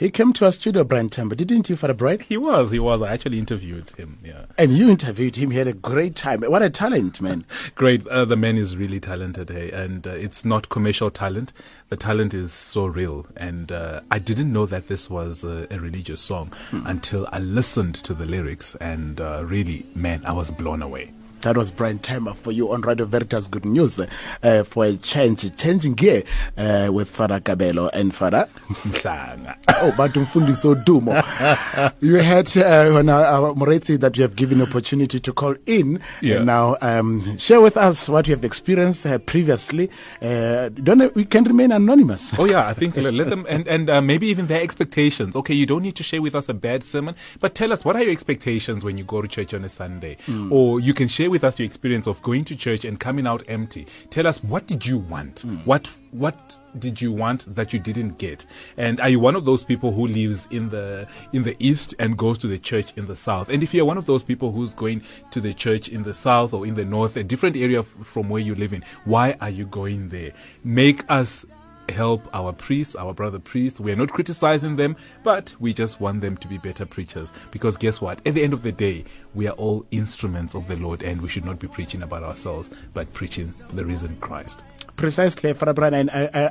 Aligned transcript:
He 0.00 0.10
came 0.10 0.32
to 0.32 0.46
our 0.46 0.52
studio, 0.52 0.82
Brian 0.82 1.10
Temba, 1.10 1.36
didn't 1.36 1.68
you, 1.68 1.76
Father 1.76 1.92
Brian? 1.92 2.20
He 2.20 2.38
was, 2.38 2.70
he 2.70 2.78
was. 2.78 3.02
I 3.02 3.12
actually 3.12 3.38
interviewed 3.38 3.90
him, 3.90 4.18
yeah. 4.24 4.46
And 4.56 4.74
you 4.74 4.88
interviewed 4.88 5.36
him. 5.36 5.50
He 5.50 5.58
had 5.58 5.66
a 5.66 5.74
great 5.74 6.16
time. 6.16 6.40
What 6.40 6.62
a 6.62 6.70
talent, 6.70 7.20
man. 7.20 7.44
Great. 7.74 8.06
Uh, 8.06 8.24
the 8.24 8.34
man 8.34 8.56
is 8.56 8.78
really 8.78 8.98
talented, 8.98 9.50
hey? 9.50 9.70
and 9.70 10.06
uh, 10.06 10.12
it's 10.12 10.42
not 10.42 10.70
commercial 10.70 11.10
talent. 11.10 11.52
The 11.90 11.98
talent 11.98 12.32
is 12.32 12.50
so 12.50 12.86
real. 12.86 13.26
And 13.36 13.70
uh, 13.70 14.00
I 14.10 14.18
didn't 14.18 14.50
know 14.50 14.64
that 14.64 14.88
this 14.88 15.10
was 15.10 15.44
a, 15.44 15.66
a 15.70 15.78
religious 15.78 16.22
song 16.22 16.54
hmm. 16.70 16.86
until 16.86 17.28
I 17.30 17.38
listened 17.38 17.96
to 17.96 18.14
the 18.14 18.24
lyrics, 18.24 18.74
and 18.76 19.20
uh, 19.20 19.44
really, 19.44 19.84
man, 19.94 20.22
I 20.24 20.32
was 20.32 20.50
blown 20.50 20.80
away. 20.80 21.12
That 21.42 21.56
was 21.56 21.72
Brian 21.72 21.98
Temba 21.98 22.36
for 22.36 22.52
you 22.52 22.72
on 22.72 22.82
Radio 22.82 23.06
Veritas 23.06 23.46
Good 23.46 23.64
News 23.64 24.00
uh, 24.42 24.62
for 24.64 24.84
a 24.84 24.96
change, 24.96 25.56
changing 25.56 25.94
gear 25.94 26.24
uh, 26.56 26.90
with 26.92 27.08
Father 27.08 27.40
Kabelo 27.40 27.90
and 27.92 28.14
Father 28.14 28.48
oh, 28.84 29.94
but 29.96 30.12
so 30.12 30.74
dumo. 30.74 31.92
you 32.00 32.16
had 32.16 32.54
uh, 32.56 32.92
when 32.92 33.08
our 33.08 33.54
Moretzi 33.54 33.98
that 34.00 34.16
you 34.16 34.22
have 34.22 34.36
given 34.36 34.60
opportunity 34.62 35.18
to 35.20 35.32
call 35.32 35.54
in. 35.66 36.00
Yeah. 36.20 36.36
And 36.36 36.46
now 36.46 36.76
um, 36.80 37.38
share 37.38 37.60
with 37.60 37.76
us 37.76 38.08
what 38.08 38.28
you 38.28 38.34
have 38.34 38.44
experienced 38.44 39.06
uh, 39.06 39.18
previously. 39.18 39.90
Uh, 40.20 40.68
don't 40.70 41.14
we 41.14 41.24
can 41.24 41.44
remain 41.44 41.72
anonymous. 41.72 42.34
Oh 42.38 42.44
yeah, 42.44 42.66
I 42.66 42.74
think 42.74 42.96
let 42.96 43.28
them 43.28 43.46
and 43.48 43.66
and 43.66 43.90
uh, 43.90 44.00
maybe 44.00 44.26
even 44.28 44.46
their 44.46 44.62
expectations. 44.62 45.34
Okay, 45.34 45.54
you 45.54 45.66
don't 45.66 45.82
need 45.82 45.96
to 45.96 46.02
share 46.02 46.22
with 46.22 46.34
us 46.34 46.48
a 46.48 46.54
bad 46.54 46.84
sermon, 46.84 47.14
but 47.40 47.54
tell 47.54 47.72
us 47.72 47.84
what 47.84 47.96
are 47.96 48.02
your 48.02 48.12
expectations 48.12 48.84
when 48.84 48.98
you 48.98 49.04
go 49.04 49.22
to 49.22 49.28
church 49.28 49.54
on 49.54 49.64
a 49.64 49.68
Sunday, 49.68 50.16
mm. 50.26 50.50
or 50.50 50.80
you 50.80 50.94
can 50.94 51.08
share 51.08 51.29
with 51.30 51.44
us 51.44 51.58
your 51.58 51.66
experience 51.66 52.06
of 52.06 52.20
going 52.22 52.44
to 52.46 52.56
church 52.56 52.84
and 52.84 52.98
coming 52.98 53.26
out 53.26 53.42
empty. 53.48 53.86
Tell 54.10 54.26
us 54.26 54.42
what 54.44 54.66
did 54.66 54.84
you 54.84 54.98
want? 54.98 55.46
Mm. 55.46 55.64
What 55.64 55.90
what 56.12 56.56
did 56.78 57.00
you 57.00 57.12
want 57.12 57.54
that 57.54 57.72
you 57.72 57.78
didn't 57.78 58.18
get? 58.18 58.44
And 58.76 59.00
are 59.00 59.08
you 59.08 59.20
one 59.20 59.36
of 59.36 59.44
those 59.44 59.62
people 59.62 59.92
who 59.92 60.06
lives 60.06 60.48
in 60.50 60.68
the 60.68 61.08
in 61.32 61.42
the 61.42 61.56
east 61.58 61.94
and 61.98 62.16
goes 62.16 62.38
to 62.38 62.46
the 62.46 62.58
church 62.58 62.92
in 62.96 63.06
the 63.06 63.16
south? 63.16 63.48
And 63.48 63.62
if 63.62 63.72
you're 63.72 63.84
one 63.84 63.98
of 63.98 64.06
those 64.06 64.22
people 64.22 64.52
who's 64.52 64.74
going 64.74 65.02
to 65.30 65.40
the 65.40 65.54
church 65.54 65.88
in 65.88 66.02
the 66.02 66.14
south 66.14 66.52
or 66.52 66.66
in 66.66 66.74
the 66.74 66.84
north, 66.84 67.16
a 67.16 67.24
different 67.24 67.56
area 67.56 67.82
from 67.82 68.28
where 68.28 68.42
you 68.42 68.54
live 68.54 68.72
in, 68.72 68.84
why 69.04 69.36
are 69.40 69.50
you 69.50 69.66
going 69.66 70.08
there? 70.08 70.32
Make 70.64 71.08
us 71.10 71.46
help 71.90 72.28
our 72.32 72.52
priests, 72.52 72.96
our 72.96 73.12
brother 73.12 73.38
priests. 73.38 73.80
We 73.80 73.92
are 73.92 73.96
not 73.96 74.10
criticizing 74.10 74.76
them, 74.76 74.96
but 75.24 75.54
we 75.58 75.72
just 75.72 76.00
want 76.00 76.20
them 76.20 76.36
to 76.38 76.48
be 76.48 76.58
better 76.58 76.86
preachers. 76.86 77.32
Because 77.50 77.76
guess 77.76 78.00
what? 78.00 78.24
At 78.26 78.34
the 78.34 78.42
end 78.42 78.52
of 78.52 78.62
the 78.62 78.72
day, 78.72 79.04
we 79.34 79.46
are 79.48 79.52
all 79.52 79.86
instruments 79.90 80.54
of 80.54 80.68
the 80.68 80.76
Lord, 80.76 81.02
and 81.02 81.20
we 81.20 81.28
should 81.28 81.44
not 81.44 81.58
be 81.58 81.68
preaching 81.68 82.02
about 82.02 82.22
ourselves, 82.22 82.70
but 82.94 83.12
preaching 83.12 83.52
the 83.72 83.84
risen 83.84 84.16
Christ. 84.20 84.62
Precisely, 85.00 85.54
Father 85.54 85.72
Brian. 85.72 86.10
I, 86.10 86.26
I, 86.26 86.50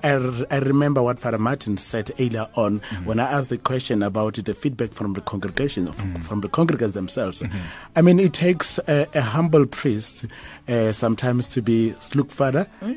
I, 0.49 0.57
remember 0.57 1.03
what 1.03 1.19
Father 1.19 1.37
Martin 1.37 1.77
said 1.77 2.11
earlier 2.19 2.47
on 2.55 2.79
mm-hmm. 2.79 3.05
when 3.05 3.19
I 3.19 3.31
asked 3.31 3.49
the 3.49 3.59
question 3.59 4.01
about 4.01 4.33
the 4.33 4.55
feedback 4.55 4.91
from 4.91 5.13
the 5.13 5.21
congregation, 5.21 5.87
mm-hmm. 5.87 6.21
from 6.21 6.41
the 6.41 6.49
congregants 6.49 6.93
themselves. 6.93 7.43
Mm-hmm. 7.43 7.57
I 7.95 8.01
mean, 8.01 8.19
it 8.19 8.33
takes 8.33 8.79
a, 8.87 9.07
a 9.13 9.21
humble 9.21 9.67
priest 9.67 10.25
uh, 10.67 10.91
sometimes 10.91 11.49
to 11.49 11.61
be, 11.61 11.93
look, 12.15 12.31
Father. 12.31 12.67
Uh, 12.81 12.95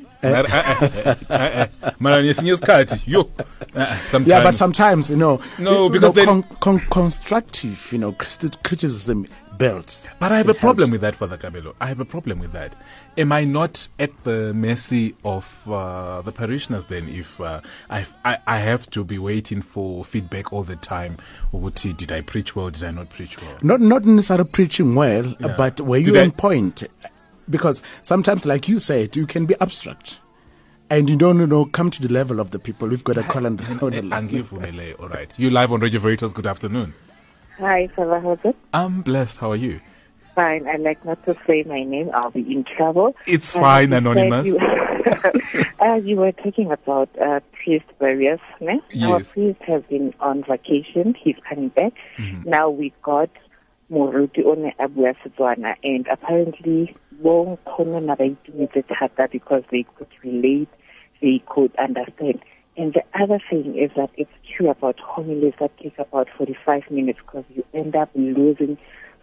yeah, 4.25 4.43
but 4.43 4.55
sometimes, 4.55 5.11
you 5.11 5.17
know, 5.17 5.39
no, 5.59 5.91
because 5.91 6.15
con- 6.15 6.45
con- 6.61 6.81
constructive, 6.91 7.91
you 7.93 7.99
know, 7.99 8.13
criticism 8.13 9.27
But 10.19 10.33
I 10.33 10.39
have 10.39 10.49
it 10.49 10.57
a 10.57 10.59
problem 10.59 10.91
helps. 10.91 10.93
with 10.93 11.01
that, 11.03 11.17
Father 11.17 11.37
Kabelo. 11.37 11.75
I 11.81 11.87
have 11.87 12.01
a 12.01 12.05
problem 12.05 12.39
with 12.39 12.53
that. 12.53 12.75
Am 13.17 13.33
I 13.33 13.45
not 13.45 13.89
at 13.99 14.11
the 14.25 14.53
mercy 14.55 15.15
of 15.25 15.57
uh, 15.69 16.23
the 16.23 16.33
parishioners 16.33 16.87
then 16.87 17.09
if 17.09 17.41
uh, 17.41 17.61
I, 17.91 18.07
I 18.25 18.59
have 18.59 18.89
to 18.91 19.05
be 19.05 19.19
waiting 19.19 19.63
for 19.63 20.05
feedback 20.05 20.53
all 20.53 20.63
the 20.63 20.77
time? 20.77 21.19
Did 21.53 22.13
I 22.13 22.21
preach 22.23 22.57
well? 22.57 22.71
Did 22.71 22.85
I 22.85 22.91
not 22.91 23.11
preach 23.11 23.41
well? 23.41 23.57
Not, 23.63 23.81
not 23.81 24.05
necessarily 24.05 24.49
preaching 24.49 24.95
well, 24.95 25.35
yeah. 25.41 25.55
but 25.57 25.81
were 25.81 25.99
you 25.99 26.13
did 26.13 26.17
on 26.17 26.29
I, 26.29 26.31
point? 26.31 26.83
Because 27.51 27.83
sometimes, 28.03 28.47
like 28.47 28.69
you 28.69 28.79
said, 28.79 29.17
you 29.17 29.27
can 29.27 29.47
be 29.47 29.55
abstract 29.61 30.21
and 30.93 31.09
you 31.09 31.17
don't 31.17 31.39
you 31.39 31.47
know 31.47 31.65
come 31.65 31.91
to 31.91 32.03
the 32.03 32.13
level 32.13 32.39
of 32.39 32.51
the 32.51 32.59
people. 32.59 32.89
We've 32.89 33.03
got 33.03 33.17
a 33.17 33.23
call 33.23 33.47
on 33.47 33.57
the 33.57 34.97
All 34.99 35.09
right, 35.09 35.33
you 35.37 35.51
live 35.51 35.73
on 35.73 35.81
Radio 35.81 36.01
Veritas. 36.01 36.33
Good 36.33 36.47
afternoon. 36.47 36.95
Hi, 37.59 37.89
Father. 37.89 38.39
It? 38.45 38.57
I'm 38.73 39.03
blessed. 39.03 39.39
How 39.39 39.53
are 39.53 39.57
you? 39.57 39.81
Fine. 40.35 40.67
I 40.67 40.77
like 40.77 41.05
not 41.05 41.25
to 41.27 41.37
say 41.47 41.63
my 41.65 41.85
name. 41.85 42.11
I'll 42.15 42.31
be 42.31 42.41
in 42.41 42.65
trouble. 42.65 43.15
It's 43.27 43.53
fine, 43.53 43.93
Anonymous. 43.93 44.47
You, 44.47 44.59
uh, 45.81 45.95
you 45.97 46.17
were 46.17 46.33
talking 46.33 46.73
about 46.73 47.11
uh, 47.21 47.41
priest 47.53 47.85
barriers. 47.99 48.41
Ne? 48.61 48.81
Yes. 48.91 49.11
Our 49.11 49.21
priest 49.25 49.63
has 49.63 49.83
been 49.85 50.15
on 50.21 50.45
vacation. 50.45 51.15
He's 51.23 51.37
coming 51.49 51.69
back. 51.69 51.93
Mm-hmm. 52.17 52.49
Now 52.49 52.71
we 52.71 52.93
got 53.03 53.31
moruti 53.91 54.43
o 54.45 54.55
ne 54.55 54.73
a 54.79 54.89
bua 54.89 55.13
setswana 55.23 55.75
and 55.85 56.09
apparently 56.09 56.95
bo 57.23 57.45
nkgono 57.45 58.01
na 58.01 58.17
ba 58.17 58.25
itumetse 58.25 58.83
thata 58.89 59.29
because 59.31 59.63
they 59.71 59.85
could 59.95 60.09
relate 60.25 60.73
they 61.21 61.43
could 61.47 61.77
understand 61.77 62.41
and 62.77 62.95
the 62.95 63.03
other 63.21 63.39
thing 63.51 63.77
is 63.79 63.91
that 63.97 64.11
it's 64.17 64.31
true 64.57 64.71
about 64.71 64.99
homilies 64.99 65.55
that 65.61 65.77
take 65.79 65.99
about 65.99 66.29
45 66.37 66.91
minutes 66.91 67.19
because 67.25 67.45
you 67.55 67.65
end 67.75 67.95
up 67.95 68.11
losing 68.15 68.79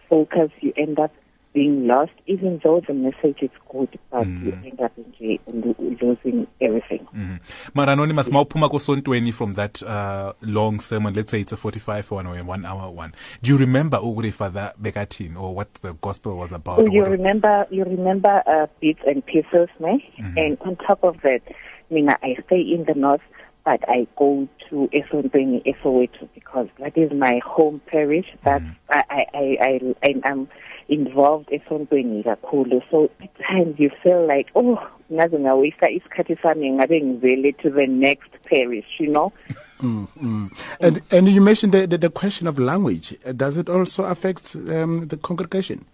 focus, 0.07 0.51
you 0.61 0.73
end 0.77 0.99
up 0.99 1.11
being 1.51 1.87
lost, 1.87 2.11
even 2.27 2.61
though 2.63 2.79
the 2.87 2.93
message 2.93 3.41
is 3.41 3.49
good, 3.71 3.97
but 4.11 4.23
mm. 4.23 4.45
you 4.45 4.51
end 4.69 4.79
up 4.79 4.91
losing 5.17 6.45
everything. 6.61 7.07
Mm. 7.15 7.39
But 7.73 7.89
Anonymous, 7.89 8.29
mawuphuma 8.29 8.69
kosontweni 8.69 9.33
from 9.33 9.53
that 9.53 9.81
uh, 9.81 10.33
long 10.41 10.79
sermon, 10.79 11.15
let's 11.15 11.31
say 11.31 11.41
it's 11.41 11.51
a 11.51 11.57
45 11.57 12.11
one 12.11 12.27
or 12.27 12.37
a 12.37 12.43
one 12.43 12.65
hour 12.65 12.91
one. 12.91 13.15
Do 13.41 13.49
you 13.49 13.57
remember 13.57 13.97
ukuthi 13.97 14.31
Father 14.31 14.73
Bekatin 14.79 15.35
or 15.35 15.55
what 15.55 15.73
the 15.75 15.93
gospel 15.93 16.37
was 16.37 16.51
about? 16.51 16.79
Oh, 16.79 16.85
you 16.85 17.03
remember, 17.03 17.65
you 17.71 17.83
remember 17.83 18.43
uh, 18.45 18.67
bits 18.79 19.01
and 19.07 19.25
pieces, 19.25 19.69
ne? 19.79 20.05
Mm-hmm. 20.19 20.37
And 20.37 20.57
on 20.61 20.75
top 20.75 21.03
of 21.03 21.19
that, 21.23 21.41
I 21.89 21.93
mean, 21.93 22.09
I 22.09 22.37
stay 22.45 22.61
in 22.61 22.85
the 22.87 22.93
north 22.93 23.21
but 23.63 23.87
I 23.87 24.07
go 24.17 24.47
to 24.69 24.89
Esontweni, 24.93 25.63
Esoweto 25.65 26.27
because 26.33 26.67
that 26.79 26.97
is 26.97 27.11
my 27.11 27.39
home 27.45 27.81
parish. 27.87 28.25
That 28.43 28.61
mm. 28.61 28.75
I, 28.89 29.03
I, 29.09 29.57
I, 29.61 29.95
I, 30.01 30.15
I'm 30.23 30.47
involved 30.87 31.49
Esontweni 31.49 32.23
kakhulu. 32.23 32.81
So 32.89 33.11
at 33.21 33.29
times 33.39 33.79
you 33.79 33.91
feel 34.01 34.25
like, 34.25 34.47
oh, 34.55 34.79
ngaze 35.11 35.39
ngawisa 35.39 35.89
isikhathi 35.89 36.41
sami 36.41 36.71
ngabe 36.71 37.01
ngivele 37.01 37.57
to 37.57 37.69
the 37.69 37.87
next 37.87 38.29
parish, 38.45 38.87
you 38.99 39.07
know. 39.07 39.31
Mm, 39.79 40.09
mm. 40.21 40.51
And 40.81 41.01
and 41.09 41.29
you 41.29 41.39
mentioned 41.39 41.71
the, 41.71 41.87
the, 41.87 41.97
the 41.97 42.09
question 42.09 42.47
of 42.47 42.59
language. 42.59 43.15
Does 43.37 43.57
it 43.57 43.69
also 43.69 44.03
affect 44.03 44.53
um, 44.53 45.07
the 45.07 45.15
congregation? 45.15 45.85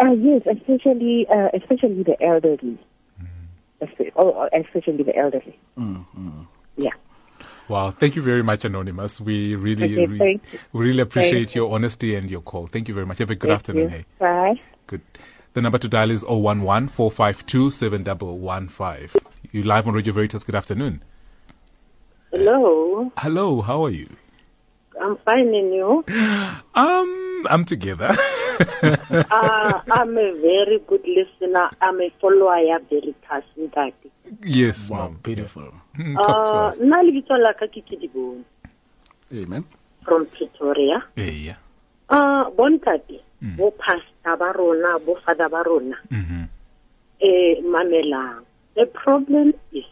Uh, 0.00 0.10
yes, 0.10 0.42
especially 0.50 1.28
uh, 1.28 1.50
especially 1.54 2.02
the 2.02 2.20
elderly. 2.20 2.76
Oh, 4.16 4.48
especially 4.52 5.02
the 5.02 5.16
elderly. 5.16 5.58
Mm, 5.78 6.04
mm. 6.16 6.46
Yeah. 6.76 6.90
Wow, 7.68 7.90
thank 7.90 8.16
you 8.16 8.22
very 8.22 8.42
much, 8.42 8.64
Anonymous. 8.64 9.20
We 9.20 9.54
really, 9.54 9.84
okay, 9.84 10.06
re- 10.06 10.40
we 10.72 10.84
really 10.86 11.00
appreciate 11.00 11.54
your 11.54 11.72
honesty 11.72 12.14
and 12.14 12.30
your 12.30 12.40
call. 12.40 12.66
Thank 12.66 12.88
you 12.88 12.94
very 12.94 13.06
much. 13.06 13.18
Have 13.18 13.30
a 13.30 13.34
good 13.34 13.48
thank 13.48 13.58
afternoon. 13.58 13.88
Hey. 13.88 14.04
Bye. 14.18 14.60
Good. 14.86 15.00
The 15.54 15.62
number 15.62 15.78
to 15.78 15.88
dial 15.88 16.10
is 16.10 16.22
011 16.24 16.88
452 16.88 17.70
7115. 17.70 19.20
You 19.52 19.62
live 19.62 19.86
on 19.86 19.94
Radio 19.94 20.12
Veritas. 20.12 20.44
Good 20.44 20.54
afternoon. 20.54 21.02
Hello. 22.30 23.06
Uh, 23.16 23.20
hello, 23.20 23.60
how 23.60 23.84
are 23.84 23.90
you? 23.90 24.08
I'm 25.00 25.16
fine, 25.18 25.54
and 25.54 25.74
you? 25.74 26.04
Um, 26.74 27.46
I'm 27.50 27.64
together. 27.64 28.16
uh, 29.30 29.80
I'm 29.90 30.16
a 30.18 30.32
very 30.40 30.78
good 30.86 31.04
listener. 31.06 31.70
I'm 31.80 32.00
a 32.00 32.10
follower 32.20 32.76
of 32.76 32.82
Veritas, 32.90 33.44
Yes, 34.42 34.90
wow, 34.90 35.08
ma'am. 35.08 35.18
beautiful. 35.22 35.72
Mm, 35.98 36.14
talk 36.16 36.46
to 36.46 36.56
uh, 36.56 36.68
us. 36.68 36.78
nna 36.78 37.02
lebitso 37.02 37.36
la 37.38 37.52
ka 37.52 37.66
ke 37.66 37.82
Kidibone 37.84 38.44
Amen. 39.32 39.64
from 40.04 40.26
Pretoria. 40.26 41.02
Yeah. 41.16 41.56
Uh, 42.08 42.50
bontate, 42.50 43.20
Mm. 43.42 43.56
bo 43.56 43.70
pastor 43.72 44.36
ba 44.38 44.52
rona, 44.54 44.98
bo 44.98 45.16
father 45.26 45.48
ba 45.48 45.62
rona, 45.66 45.96
Mm-hmm. 46.10 46.44
eh, 47.20 47.60
mamelang. 47.66 48.44
The 48.74 48.86
problem 48.86 49.52
is, 49.72 49.84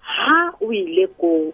ha 0.00 0.50
o 0.60 0.72
ile 0.72 1.06
ko 1.18 1.52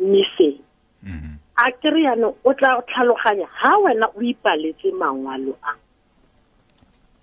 miseng, 0.00 0.58
Mm-hmm. 1.06 1.34
A 1.58 1.70
kere 1.82 2.00
yaanong 2.06 2.36
o 2.44 2.52
tla 2.54 2.78
tlhaloganya 2.88 3.46
ha 3.50 3.72
wena 3.82 4.06
o 4.14 4.20
ipaletse 4.22 4.90
mangwalo 4.94 5.54
a 5.62 5.74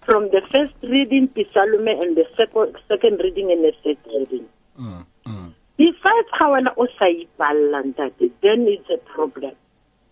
from 0.06 0.30
the 0.30 0.42
first 0.54 0.76
reading 0.84 1.28
Psalm 1.52 1.88
and 1.88 2.16
the 2.16 2.26
second, 2.38 2.78
second 2.88 3.20
reading 3.24 3.52
and 3.52 3.66
the 3.66 3.74
third 3.84 3.98
reading. 4.14 4.46
Mm, 4.80 5.06
mm. 5.26 5.54
Besides 5.78 6.30
how 6.34 6.54
wena 6.54 6.72
o 6.78 6.86
sa 7.00 7.06
ipalla 7.10 7.82
ntate, 7.84 8.30
then 8.42 8.68
it's 8.68 8.90
a 8.90 8.98
problem. 9.10 9.56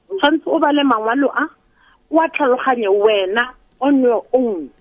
Tshwantse 0.10 0.48
o 0.48 0.60
bale 0.60 0.84
mangwalo 0.84 1.30
a, 1.36 1.46
o 2.10 2.20
a 2.20 2.28
tlhaloganye 2.30 2.90
wena 2.90 3.54
on 3.80 4.02
your 4.02 4.25
own. 4.34 4.72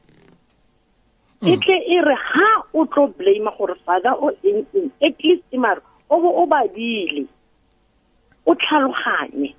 e 1.43 1.56
tle 1.59 1.75
e 1.75 1.99
re 2.06 2.15
ha 2.15 2.49
o 2.73 2.85
tlo 2.87 3.09
blame 3.19 3.50
gore 3.59 3.75
father 3.85 4.15
o 4.15 4.31
eng 4.47 4.62
eng 4.79 4.91
at 5.03 5.19
least 5.25 5.43
mare 5.59 5.83
o 6.09 6.21
bo 6.23 6.31
o 6.39 6.47
badile 6.47 7.27
o 8.53 8.55
tlhaloganye. 8.55 9.55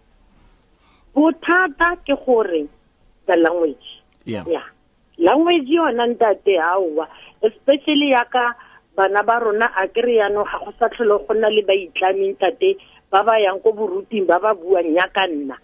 Bothata 1.16 1.98
ke 2.06 2.14
gore 2.26 2.70
the 3.28 3.36
language. 3.38 3.88
Yeah. 4.26 4.46
Yeah. 4.48 4.68
Language 5.18 5.70
yona 5.70 6.08
ntate 6.08 6.58
aowa 6.62 7.08
especially 7.42 8.12
yaka 8.14 8.56
bana 8.96 9.24
ba 9.24 9.40
rona 9.40 9.70
a 9.78 9.88
kry 9.88 10.22
yaanong 10.22 10.46
ga 10.46 10.60
go 10.66 10.72
sa 10.80 10.90
tlhole 10.90 11.26
go 11.28 11.34
nna 11.34 11.50
le 11.50 11.62
baitlameng 11.62 12.38
tate 12.40 12.78
ba 13.12 13.24
ba 13.24 13.38
yang 13.40 13.60
ko 13.62 13.74
boruting 13.74 14.26
ba 14.26 14.40
ba 14.40 14.54
buang 14.54 14.94
yaka 14.94 15.28
nna. 15.28 15.58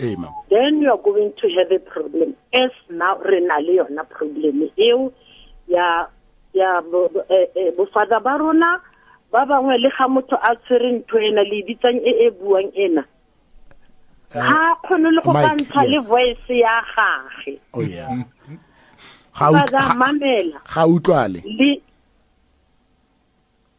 Ee 0.00 0.16
then 0.50 0.80
you 0.82 0.90
are 0.90 1.00
going 1.00 1.32
to 1.40 1.48
have 1.56 1.72
a 1.72 1.80
problem. 1.80 2.36
As 2.52 2.72
now 2.90 3.16
re 3.20 3.40
na 3.40 3.58
le 3.60 3.80
yona 3.80 4.04
problem 4.08 4.68
eo 4.76 5.12
ya 5.68 6.08
ya 6.52 6.80
eh, 7.28 7.48
eh, 7.56 8.20
ba 8.22 8.32
rona 8.38 8.80
ba 9.32 9.44
bangwe 9.46 9.78
le 9.78 9.90
ga 9.98 10.08
motho 10.08 10.36
a 10.42 10.54
tshwere 10.56 10.92
ntho 10.92 11.18
ena 11.18 11.42
le 11.42 11.62
bitsang 11.66 12.00
e 12.04 12.12
e 12.26 12.30
buang 12.30 12.70
ena 12.74 13.04
ga 14.32 14.74
kgone 14.82 15.10
le 15.14 15.20
go 15.24 15.32
Mike, 15.32 15.46
kantsha 15.46 15.82
le 15.86 15.96
yes. 15.98 16.08
voice 16.08 16.48
ya 16.50 16.82
gage. 16.96 17.58
Oh 17.74 17.80
yeah. 17.80 18.08
Ga 19.38 19.46
ut- 19.50 19.56
fada 19.56 19.78
ga- 19.78 19.94
mamela. 19.94 20.58
ga 20.74 20.82
utlwale. 20.86 21.40
Le 21.44 21.80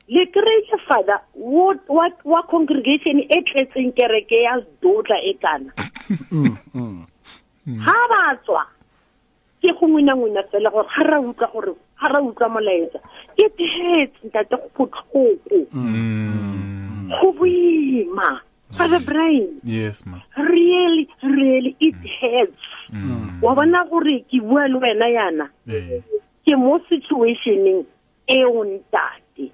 le 0.07 0.23
kry-ile 0.31 0.77
fada 0.87 1.19
wo- 1.35 1.75
wa 1.87 2.07
wa 2.23 2.41
congregation 2.47 3.19
e 3.19 3.41
tletseng 3.43 3.91
kereke 3.91 4.41
ya 4.43 4.55
dotla 4.81 5.17
e 5.23 5.33
kana. 5.41 5.71
Ha 7.85 7.95
ba 8.09 8.35
tswa 8.45 8.63
ke 9.61 9.73
go 9.79 9.87
ngwina-ngwina 9.87 10.43
fela 10.51 10.69
gore 10.71 10.87
ga 10.95 11.03
ra 11.03 11.19
utlwa 11.19 11.47
gore 11.53 11.73
ga 11.99 12.07
ra 12.07 12.21
utlwa 12.21 12.49
molaetsa. 12.49 12.99
It 13.37 13.57
hurts 13.57 14.17
ntate 14.25 14.55
go 14.55 14.69
botlhoko 14.75 15.37
go 17.21 17.31
boima. 17.33 18.41
Father 18.71 18.99
brian 18.99 19.61
Yes, 19.63 20.03
ma. 20.05 20.19
really 20.37 21.07
really 21.23 21.75
it 21.79 21.95
hurts. 22.19 22.63
Wa 23.41 23.55
bona 23.55 23.85
gore 23.89 24.25
ke 24.29 24.41
bua 24.41 24.67
le 24.67 24.79
wena 24.79 25.07
yana? 25.07 25.49
Eh, 25.67 26.01
ke 26.45 26.55
mo 26.55 26.79
situationeng 26.89 27.85
eo 28.27 28.63
ntate. 28.63 29.51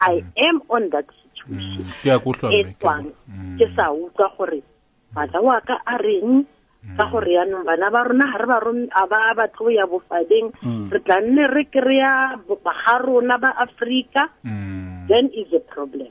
I 0.00 0.22
am 0.36 0.60
on 0.68 0.90
that 0.90 1.06
situation. 1.32 1.86
Mm. 1.86 1.86
Ke 2.02 2.18
ke 2.50 2.74
ke 3.58 3.66
sa 3.76 3.92
utlwa 3.92 4.28
gore 4.36 4.62
bana 5.14 5.40
wa 5.40 5.60
ka 5.60 5.78
a 5.86 5.96
reng 5.98 6.44
ka 6.96 7.04
gore 7.10 7.32
yaanong 7.34 7.66
bana 7.66 7.90
ba 7.90 8.04
rona 8.06 8.26
ga 8.30 8.38
re 8.38 8.46
ba 8.46 8.58
a 9.02 9.34
ba 9.34 9.44
go 9.58 9.68
ya 9.68 9.86
bofadeng 9.90 10.54
re 10.92 10.98
tla 11.02 11.18
nne 11.20 11.44
re 11.50 11.64
kry-a 11.66 12.38
ga 12.46 12.94
rona 13.02 13.38
ba 13.38 13.50
aforika 13.58 14.28
Mm. 14.44 15.08
then 15.08 15.26
is 15.34 15.50
a 15.54 15.60
problem. 15.72 16.10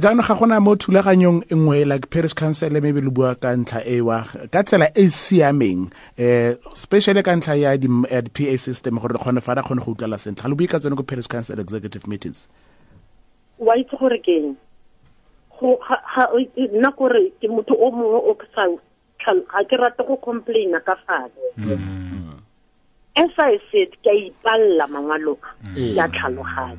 Jaanong 0.00 0.26
ga 0.26 0.34
gona 0.36 0.60
mo 0.60 0.76
thulaganyong 0.76 1.44
e 1.50 1.54
nngwe 1.54 1.84
like 1.88 2.10
parish 2.10 2.34
council 2.34 2.70
maybe 2.80 3.00
le 3.00 3.10
bua 3.10 3.34
ka 3.34 3.54
ntlha 3.56 3.80
e 3.86 4.00
wa 4.00 4.22
ka 4.52 4.62
tsela 4.62 4.88
e 4.94 5.06
siameng 5.08 5.88
eh 6.18 6.56
especially 6.72 7.22
ka 7.22 7.32
ntlha 7.36 7.54
ya 7.56 7.76
di-p 7.76 8.48
a 8.52 8.56
system 8.58 8.98
gore 9.00 9.16
re 9.16 9.20
kgone 9.20 9.40
fa 9.40 9.54
ra 9.56 9.62
kgone 9.62 9.80
go 9.84 9.92
utlwala 9.94 10.18
sentle. 10.18 10.42
Ga 10.44 10.48
le 10.48 10.54
bue 10.54 10.66
ka 10.68 10.78
tsone 10.78 10.96
ko 10.96 11.02
parish 11.02 11.28
council 11.28 11.58
executive 11.60 12.06
meetings. 12.06 12.48
Wa 13.58 13.74
itse 13.80 13.96
gore 13.96 14.18
ke 14.20 14.32
eng? 14.40 14.56
Go 15.60 15.76
ga- 15.80 16.04
ga- 16.16 16.32
nna 16.76 16.92
kore 16.96 17.32
ke 17.40 17.48
motho 17.48 17.74
o 17.76 17.90
mongwe 17.90 18.20
o 18.30 18.36
sa 18.54 18.68
ga 19.24 19.60
ke 19.68 19.76
rate 19.76 20.02
go 20.06 20.16
complaina 20.16 20.80
ka 20.80 20.96
fale 21.06 21.46
mm. 21.56 22.40
as 23.16 23.34
i 23.38 23.58
said 23.70 23.90
ke 24.02 24.10
a 24.10 24.14
ipalela 24.28 24.86
mangwalo 24.86 25.38
mm. 25.64 25.96
ya 25.96 26.08
tlhaloganya 26.08 26.78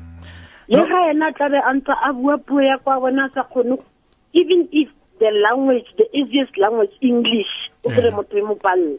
le 0.68 0.82
ga 0.88 1.00
ena 1.10 1.32
tlabe 1.32 1.58
a 1.58 1.72
ntse 1.72 1.92
a 1.92 2.12
bua 2.12 2.38
puo 2.38 2.62
ya 2.62 2.78
kwa 2.78 3.00
bona 3.00 3.24
a 3.24 3.34
sa 3.34 3.42
kgone 3.44 3.78
even 4.32 4.68
if 4.72 4.88
the 5.18 5.30
language 5.30 5.86
the 5.98 6.06
easiest 6.16 6.56
language 6.58 6.94
english 7.00 7.52
o 7.84 7.90
mm. 7.90 7.94
kry 7.94 8.10
motho 8.10 8.38
e 8.38 8.42
mo 8.42 8.54
palela 8.54 8.98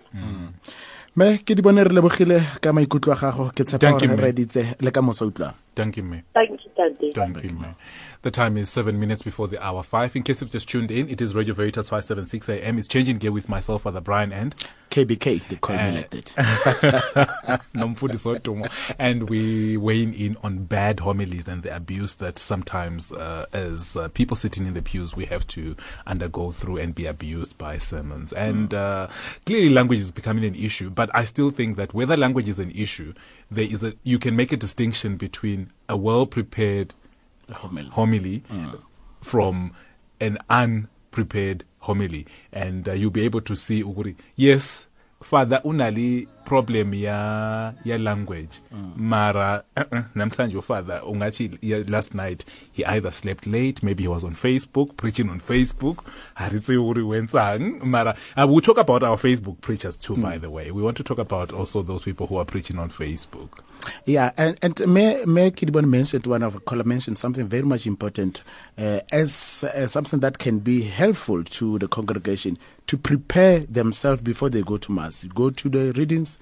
me 1.15 1.37
ke 1.45 1.53
di 1.55 1.61
bone 1.61 1.83
re 1.83 1.93
lebogile 1.93 2.41
ka 2.61 2.73
maikutlo 2.73 3.13
a 3.13 3.17
gago 3.21 3.51
ke 3.53 3.63
tshepa 3.63 3.91
gore 3.93 4.15
re 4.17 4.21
reditse 4.29 4.81
le 4.81 4.89
ka 4.91 5.01
mosa 5.01 5.25
utlwang 5.29 5.53
Thank 5.75 5.97
you, 5.97 6.03
me. 6.03 6.23
thank 6.33 6.51
you 6.51 6.71
tate 6.75 7.15
Thank 7.15 7.43
you, 7.43 7.51
man. 7.51 7.75
The 8.21 8.31
time 8.31 8.55
is 8.55 8.69
seven 8.69 8.99
minutes 8.99 9.21
before 9.21 9.47
the 9.47 9.61
hour 9.61 9.83
five. 9.83 10.15
In 10.15 10.23
case 10.23 10.39
you've 10.39 10.51
just 10.51 10.69
tuned 10.69 10.91
in, 10.91 11.09
it 11.09 11.21
is 11.21 11.35
Radio 11.35 11.53
Veritas 11.53 11.89
576 11.89 12.47
AM. 12.47 12.79
It's 12.79 12.87
changing 12.87 13.17
gear 13.17 13.33
with 13.33 13.49
myself, 13.49 13.81
Father 13.81 13.99
Brian, 13.99 14.31
and 14.31 14.55
KBK 14.89 15.47
they 15.49 15.55
call 15.55 15.75
me 15.75 15.81
Uh, 15.81 15.91
like 15.93 16.09
that 16.11 16.33
And 18.99 19.29
we 19.29 19.75
weighing 19.75 20.13
in 20.13 20.37
on 20.43 20.65
bad 20.65 20.99
homilies 21.01 21.47
and 21.47 21.63
the 21.63 21.75
abuse 21.75 22.15
that 22.15 22.39
sometimes, 22.39 23.11
uh, 23.11 23.47
as 23.51 23.97
uh, 23.97 24.07
people 24.09 24.37
sitting 24.37 24.67
in 24.67 24.73
the 24.73 24.81
pews, 24.81 25.15
we 25.15 25.25
have 25.25 25.45
to 25.47 25.75
undergo 26.05 26.51
through 26.51 26.77
and 26.77 26.93
be 26.93 27.07
abused 27.07 27.57
by 27.57 27.77
sermons. 27.77 28.31
And 28.33 28.73
uh, 28.73 29.07
clearly, 29.45 29.69
language 29.69 29.99
is 29.99 30.11
becoming 30.11 30.45
an 30.45 30.55
issue. 30.55 30.89
But 30.89 31.09
I 31.13 31.25
still 31.25 31.49
think 31.49 31.75
that 31.77 31.93
whether 31.93 32.15
language 32.15 32.47
is 32.47 32.59
an 32.59 32.71
issue, 32.71 33.13
there 33.49 33.65
is 33.65 33.83
a 33.83 33.93
you 34.03 34.19
can 34.19 34.35
make 34.35 34.51
a 34.51 34.57
distinction 34.57 35.17
between 35.17 35.62
a 35.89 35.97
well 35.97 36.25
prepared 36.25 36.93
Homily. 37.51 37.89
homily 37.89 38.43
from 39.21 39.73
an 40.19 40.37
unprepared 40.49 41.65
homily. 41.79 42.25
And 42.51 42.87
uh, 42.87 42.93
you'll 42.93 43.11
be 43.11 43.25
able 43.25 43.41
to 43.41 43.55
see 43.55 43.83
yes 44.35 44.85
father 45.23 45.61
unali 45.63 46.27
problem 46.45 46.93
ya 46.93 47.73
ya 47.85 47.97
language. 47.97 48.59
Mara 48.95 49.63
uh-uh, 49.77 50.03
namhlanje 50.15 50.57
ufather 50.57 51.01
ungathi 51.07 51.49
last 51.89 52.13
night 52.13 52.45
he 52.71 52.83
either 52.85 53.11
slept 53.11 53.47
late 53.47 53.81
maybe 53.83 54.03
he 54.03 54.07
was 54.09 54.23
on 54.23 54.35
facebook 54.35 54.95
preaching 54.97 55.29
on 55.29 55.39
facebook. 55.39 56.03
Haritse 56.35 56.75
ukuri 56.77 57.01
wenzang 57.03 57.83
mara 57.83 58.15
uh, 58.37 58.45
we'll 58.47 58.61
talk 58.61 58.77
about 58.77 59.03
our 59.03 59.17
facebook 59.17 59.61
preachers 59.61 59.95
too 59.95 60.15
by 60.17 60.37
the 60.37 60.49
way. 60.49 60.71
We 60.71 60.81
want 60.81 60.97
to 60.97 61.03
talk 61.03 61.17
about 61.19 61.53
also 61.53 61.81
those 61.81 62.03
people 62.03 62.27
who 62.27 62.37
are 62.37 62.45
preaching 62.45 62.77
on 62.79 62.89
facebook. 62.89 63.49
Yeah, 64.05 64.31
and, 64.37 64.57
and 64.61 64.79
Mayor, 64.87 65.25
Mayor 65.25 65.51
Kidibon 65.51 65.89
mentioned, 65.89 66.25
one 66.25 66.41
of 66.41 66.63
caller 66.65 66.85
mentioned 66.85 67.17
something 67.17 67.45
very 67.47 67.63
much 67.63 67.85
important 67.85 68.41
uh, 68.77 69.01
as 69.11 69.65
uh, 69.75 69.87
something 69.87 70.19
that 70.21 70.37
can 70.39 70.59
be 70.59 70.83
helpful 70.83 71.43
to 71.43 71.79
the 71.79 71.87
congregation 71.89 72.57
to 72.87 72.97
prepare 72.97 73.59
themselves 73.59 74.21
before 74.21 74.49
they 74.49 74.61
go 74.61 74.77
to 74.77 74.91
Mass. 74.91 75.23
Go 75.23 75.49
to 75.49 75.69
the 75.69 75.93
readings, 75.93 76.39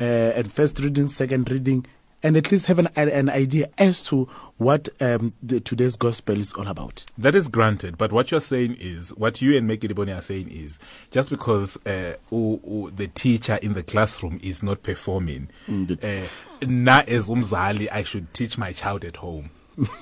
uh, 0.00 0.04
and 0.04 0.52
first 0.52 0.78
reading, 0.80 1.08
second 1.08 1.50
reading, 1.50 1.86
and 2.22 2.36
at 2.36 2.52
least 2.52 2.66
have 2.66 2.78
an, 2.78 2.88
an 2.96 3.28
idea 3.28 3.68
as 3.78 4.02
to 4.04 4.28
what 4.58 4.88
um, 5.00 5.32
the, 5.42 5.58
today's 5.58 5.96
gospel 5.96 6.38
is 6.38 6.52
all 6.52 6.68
about. 6.68 7.04
That 7.18 7.34
is 7.34 7.48
granted, 7.48 7.98
but 7.98 8.12
what 8.12 8.30
you're 8.30 8.40
saying 8.40 8.76
is, 8.78 9.10
what 9.16 9.42
you 9.42 9.56
and 9.56 9.68
Meki 9.68 9.90
Diboni 9.90 10.16
are 10.16 10.22
saying 10.22 10.48
is, 10.50 10.78
just 11.10 11.30
because 11.30 11.76
uh, 11.84 12.14
ooh, 12.32 12.60
ooh, 12.64 12.92
the 12.94 13.08
teacher 13.08 13.56
in 13.56 13.74
the 13.74 13.82
classroom 13.82 14.38
is 14.42 14.62
not 14.62 14.82
performing, 14.82 15.48
uh, 15.68 16.26
na 16.64 17.02
as 17.08 17.28
umzali, 17.28 17.88
I 17.90 18.04
should 18.04 18.32
teach 18.32 18.56
my 18.56 18.72
child 18.72 19.04
at 19.04 19.16
home. 19.16 19.50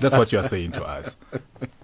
That's 0.00 0.14
what 0.14 0.32
you're 0.32 0.42
saying 0.42 0.72
to 0.72 0.84
us. 0.84 1.16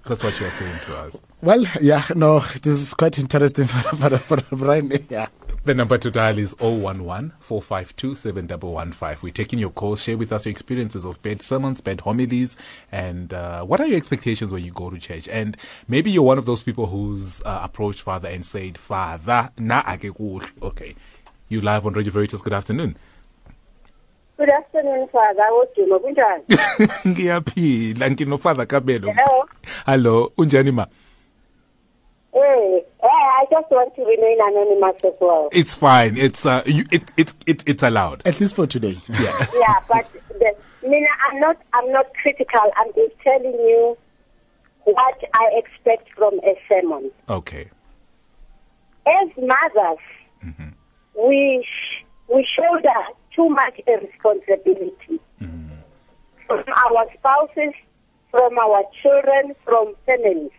That's 0.05 0.23
what 0.23 0.39
you're 0.41 0.51
saying 0.51 0.79
to 0.87 0.97
us. 0.97 1.17
Well, 1.43 1.65
yeah, 1.81 2.05
no, 2.15 2.41
this 2.41 2.67
is 2.67 2.95
quite 2.95 3.19
interesting 3.19 3.67
for, 3.69 4.19
for, 4.19 4.39
for 4.39 4.57
Brian. 4.57 4.93
Yeah. 5.09 5.29
The 5.65 5.75
number 5.75 5.99
to 5.99 6.13
dial 6.13 6.39
is 6.39 6.55
011 6.61 7.33
452 7.41 8.15
7115. 8.15 9.19
We're 9.21 9.33
taking 9.33 9.59
your 9.59 9.71
calls. 9.71 10.01
Share 10.03 10.17
with 10.17 10.33
us 10.33 10.47
your 10.47 10.51
experiences 10.51 11.05
of 11.05 11.21
bad 11.23 11.43
sermons, 11.43 11.81
bad 11.81 12.03
homilies, 12.03 12.57
and 12.93 13.35
uh, 13.35 13.65
what 13.65 13.81
are 13.81 13.87
your 13.87 13.97
expectations 13.97 14.53
when 14.53 14.65
you 14.65 14.71
go 14.71 14.91
to 14.91 14.99
church? 14.99 15.29
And 15.29 15.57
maybe 15.89 16.11
you're 16.11 16.23
one 16.23 16.39
of 16.39 16.47
those 16.47 16.63
people 16.63 16.87
who's 16.87 17.43
uh, 17.43 17.61
approached 17.65 18.03
Father 18.03 18.29
and 18.29 18.47
said, 18.47 18.79
Father, 18.79 19.51
na 19.59 19.83
ake 19.89 20.13
kuhle." 20.13 20.49
Okay. 20.63 20.95
You 21.49 21.61
live 21.61 21.85
on 21.85 21.95
Radio 21.95 22.13
Veritas. 22.13 22.41
Good 22.41 22.53
afternoon. 22.53 22.97
Good 24.37 24.51
afternoon, 24.51 25.09
Father. 25.09 25.49
Uduma 25.51 25.99
kunjani? 25.99 26.45
Ngiyaphila 27.07 28.11
ngino 28.11 28.39
Father 28.39 28.67
Kabelo. 28.67 29.13
Hello. 29.15 29.45
Hello, 29.87 30.33
unjani 30.39 30.73
ma? 30.75 30.87
Hey, 32.35 32.83
hey, 33.01 33.09
I 33.09 33.45
just 33.51 33.71
want 33.71 33.95
to 33.97 34.03
remain 34.05 34.37
anonymous 34.41 34.97
as 35.07 35.15
well. 35.21 35.49
It's 35.53 35.75
fine. 35.75 36.19
It's 36.19 36.45
uh 36.45 36.63
you, 36.67 36.85
it, 36.91 37.11
it 37.17 37.33
it 37.47 37.63
it's 37.67 37.83
allowed. 37.83 38.21
At 38.27 38.39
least 38.41 38.57
for 38.57 38.67
today. 38.67 39.01
Yeah. 39.09 39.47
yeah, 39.55 39.77
but 39.89 40.07
the, 40.29 40.55
Mina, 40.87 41.09
I'm 41.31 41.41
not, 41.41 41.57
I'm 41.73 41.91
not 41.93 42.07
critical. 42.23 42.61
I'm 42.77 42.93
just 42.95 43.19
telling 43.25 43.53
you 43.55 43.97
what 44.85 45.21
I 45.33 45.51
expect 45.57 46.11
from 46.15 46.35
a 46.45 46.55
sermon. 46.69 47.11
Okay. 47.31 47.71
As 49.07 49.29
mothers, 49.39 49.99
we 51.19 51.65
sh- 51.67 52.05
we 52.33 52.47
shoulder 52.55 53.01
too 53.37 53.49
much 53.51 53.81
a 53.87 54.05
responsibility 54.05 55.21
from 56.47 56.65
our 56.69 57.07
spouses, 57.19 57.75
from 58.31 58.59
our 58.59 58.83
children, 59.03 59.55
from 59.65 59.95
families. 60.07 60.51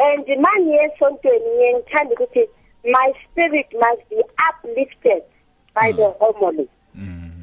And 0.00 0.24
the 0.24 0.36
man 0.36 0.68
yes 0.68 0.90
on 1.02 1.18
to 1.22 2.46
my 2.86 3.12
spirit 3.30 3.66
must 3.78 4.08
be 4.08 4.22
uplifted 4.48 5.22
by 5.74 5.92
the 5.92 6.08
hmm. 6.08 6.24
homily. 6.24 6.68
Hmm. 6.94 7.42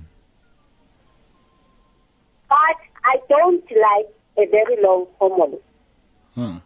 But 2.50 2.78
I 3.06 3.18
don't 3.30 3.64
like 3.72 4.08
a 4.40 4.50
very 4.50 4.82
long 4.82 5.06
homily. 5.20 5.60
Hmm. 6.34 6.58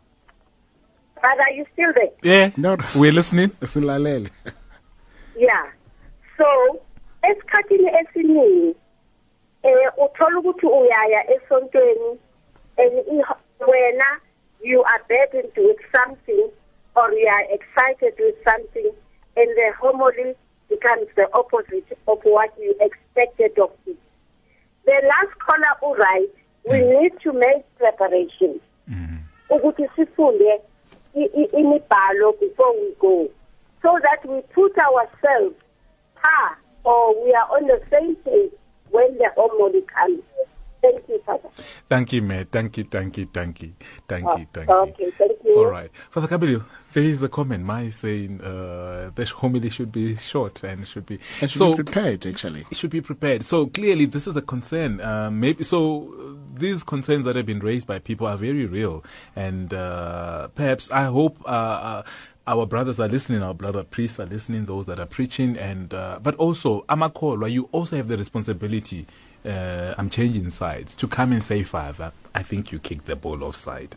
But 1.15 1.39
are 1.39 1.51
you 1.51 1.65
still 1.73 1.91
there? 1.93 2.09
Yeah, 2.23 2.51
No. 2.55 2.77
we're 2.95 3.11
listening. 3.11 3.49
Silalele. 3.61 4.29
Yeah. 5.37 5.67
So, 6.37 6.81
esikhathini 7.31 7.89
esiningi 7.99 8.75
eh 9.63 9.91
uthola 10.05 10.39
ukuthi 10.39 10.65
uyaya 10.65 11.31
esontweni 11.31 12.19
and 12.77 12.93
wena 13.67 14.09
you 14.61 14.83
are 14.83 15.03
burdened 15.09 15.57
with 15.57 15.81
something 15.91 16.49
or 16.95 17.13
you 17.13 17.27
are 17.27 17.45
excited 17.57 18.13
with 18.19 18.35
something 18.43 18.91
and 19.37 19.49
the 19.55 19.71
homily 19.79 20.35
becomes 20.69 21.07
the 21.15 21.27
opposite 21.33 21.97
of 22.07 22.19
what 22.23 22.53
you 22.59 22.75
expected 22.79 23.57
of 23.59 23.71
it. 23.85 23.97
The 24.85 25.01
last 25.07 25.37
caller 25.39 25.75
all 25.81 25.95
right, 25.95 26.29
we 26.69 26.81
need 26.81 27.13
to 27.21 27.33
make 27.33 27.63
preparations. 27.77 28.61
ukuthi 29.49 29.89
sifunde 29.95 30.61
imibhalo 31.53 32.39
before 32.39 32.73
we 32.73 32.95
go 32.99 33.29
so 33.81 33.99
that 34.01 34.25
we 34.25 34.41
put 34.53 34.77
ourselves 34.77 35.55
par 36.15 36.57
or 36.83 37.23
we 37.23 37.33
are 37.33 37.47
on 37.55 37.67
the 37.67 37.81
same 37.89 38.15
page 38.17 38.51
when 38.89 39.17
the 39.17 39.29
homily 39.35 39.81
comes. 39.81 40.21
Thank 40.81 41.07
you, 41.07 41.21
Father. 41.25 41.49
Thank 41.87 42.13
you, 42.13 42.23
Matt. 42.23 42.51
Thank 42.51 42.77
you, 42.77 42.85
thank 42.85 43.17
you, 43.17 43.29
thank 43.31 43.61
you, 43.61 43.73
thank 44.07 44.25
oh, 44.25 44.37
you, 44.37 44.47
thank 44.51 44.67
you. 44.67 44.75
Okay, 44.75 45.11
thank 45.17 45.30
you. 45.30 45.30
All 45.57 45.65
right. 45.65 45.89
Father 46.09 46.27
Kabelo, 46.27 46.63
there 46.93 47.03
is 47.03 47.21
a 47.21 47.29
comment, 47.29 47.63
my 47.65 47.89
saying 47.89 48.41
uh, 48.41 49.11
the 49.15 49.25
homily 49.25 49.69
should 49.69 49.91
be 49.91 50.15
short 50.17 50.63
and 50.63 50.87
should 50.87 51.05
be 51.05 51.19
And 51.41 51.49
should 51.51 51.57
so 51.59 51.71
be 51.75 51.83
prepared, 51.83 52.25
actually. 52.25 52.65
it 52.71 52.77
should 52.77 52.89
be 52.89 53.01
prepared. 53.01 53.45
So 53.45 53.65
clearly, 53.67 54.05
this 54.05 54.27
is 54.27 54.35
a 54.35 54.41
concern. 54.41 54.99
Uh, 55.01 55.29
maybe 55.31 55.63
so. 55.63 56.13
uh, 56.19 56.57
These 56.59 56.83
concerns 56.83 57.25
that 57.25 57.35
have 57.35 57.45
been 57.45 57.59
raised 57.59 57.87
by 57.87 57.99
people 57.99 58.27
are 58.27 58.37
very 58.37 58.65
real, 58.65 59.03
and 59.35 59.73
uh, 59.73 60.47
perhaps 60.55 60.91
I 60.91 61.05
hope 61.05 61.37
uh, 61.45 61.47
uh, 61.47 62.03
our 62.45 62.65
brothers 62.67 62.99
are 62.99 63.07
listening. 63.07 63.41
Our 63.41 63.53
brother 63.55 63.83
priests 63.83 64.19
are 64.19 64.27
listening. 64.27 64.65
Those 64.65 64.85
that 64.85 64.99
are 64.99 65.07
preaching, 65.07 65.57
and 65.57 65.93
uh, 65.93 66.19
but 66.21 66.35
also 66.35 66.85
Amakolwa, 66.87 67.49
you 67.51 67.67
also 67.71 67.95
have 67.97 68.07
the 68.07 68.17
responsibility. 68.17 69.05
Uh, 69.43 69.95
I'm 69.97 70.09
changing 70.09 70.51
sides 70.51 70.95
to 70.97 71.07
come 71.07 71.31
and 71.31 71.41
say, 71.43 71.63
Father, 71.63 72.11
I 72.35 72.43
think 72.43 72.71
you 72.71 72.77
kicked 72.79 73.05
the 73.07 73.15
ball 73.15 73.43
offside. 73.43 73.95